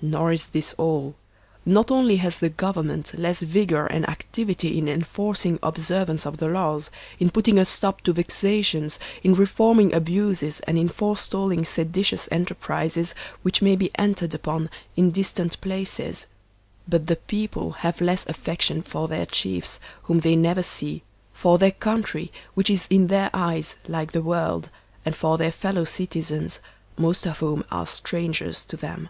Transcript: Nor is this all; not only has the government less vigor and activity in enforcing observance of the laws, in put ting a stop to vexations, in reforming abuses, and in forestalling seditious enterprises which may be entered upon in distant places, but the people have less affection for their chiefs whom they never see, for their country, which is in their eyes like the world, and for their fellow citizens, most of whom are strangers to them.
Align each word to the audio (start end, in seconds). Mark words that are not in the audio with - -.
Nor 0.00 0.30
is 0.30 0.50
this 0.50 0.74
all; 0.78 1.16
not 1.66 1.90
only 1.90 2.18
has 2.18 2.38
the 2.38 2.50
government 2.50 3.18
less 3.18 3.42
vigor 3.42 3.84
and 3.84 4.08
activity 4.08 4.78
in 4.78 4.88
enforcing 4.88 5.58
observance 5.60 6.24
of 6.24 6.36
the 6.36 6.46
laws, 6.46 6.92
in 7.18 7.30
put 7.30 7.46
ting 7.46 7.58
a 7.58 7.66
stop 7.66 8.02
to 8.02 8.12
vexations, 8.12 9.00
in 9.24 9.34
reforming 9.34 9.92
abuses, 9.92 10.60
and 10.68 10.78
in 10.78 10.88
forestalling 10.88 11.64
seditious 11.64 12.28
enterprises 12.30 13.12
which 13.42 13.60
may 13.60 13.74
be 13.74 13.90
entered 13.98 14.34
upon 14.34 14.70
in 14.94 15.10
distant 15.10 15.60
places, 15.60 16.28
but 16.86 17.08
the 17.08 17.16
people 17.16 17.72
have 17.82 18.00
less 18.00 18.24
affection 18.28 18.82
for 18.82 19.08
their 19.08 19.26
chiefs 19.26 19.80
whom 20.04 20.20
they 20.20 20.36
never 20.36 20.62
see, 20.62 21.02
for 21.32 21.58
their 21.58 21.72
country, 21.72 22.30
which 22.54 22.70
is 22.70 22.86
in 22.88 23.08
their 23.08 23.30
eyes 23.34 23.74
like 23.88 24.12
the 24.12 24.22
world, 24.22 24.70
and 25.04 25.16
for 25.16 25.36
their 25.38 25.50
fellow 25.50 25.82
citizens, 25.82 26.60
most 26.96 27.26
of 27.26 27.40
whom 27.40 27.64
are 27.72 27.84
strangers 27.84 28.62
to 28.62 28.76
them. 28.76 29.08